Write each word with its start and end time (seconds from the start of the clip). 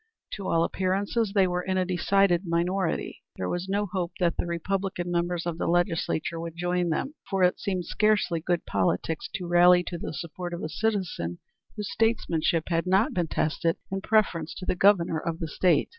To 0.31 0.47
all 0.47 0.63
appearances 0.63 1.33
they 1.35 1.45
were 1.45 1.61
in 1.61 1.77
a 1.77 1.85
decided 1.85 2.43
minority. 2.47 3.21
There 3.35 3.47
was 3.47 3.69
no 3.69 3.85
hope 3.85 4.13
that 4.19 4.35
the 4.35 4.47
Republican 4.47 5.11
members 5.11 5.45
of 5.45 5.59
the 5.59 5.67
Legislature 5.67 6.39
would 6.39 6.55
join 6.55 6.89
them, 6.89 7.13
for 7.29 7.43
it 7.43 7.59
seemed 7.59 7.85
scarcely 7.85 8.39
good 8.39 8.65
politics 8.65 9.29
to 9.35 9.45
rally 9.45 9.83
to 9.83 9.99
the 9.99 10.15
support 10.15 10.55
of 10.55 10.63
a 10.63 10.69
citizen 10.69 11.37
whose 11.75 11.91
statesmanship 11.91 12.63
had 12.69 12.87
not 12.87 13.13
been 13.13 13.27
tested 13.27 13.77
in 13.91 14.01
preference 14.01 14.55
to 14.55 14.65
the 14.65 14.73
Governor 14.73 15.19
of 15.19 15.37
the 15.37 15.47
State. 15.47 15.89